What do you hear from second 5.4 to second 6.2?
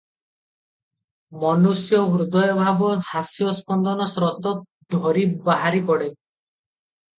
ବାହାରିପଡ଼େ।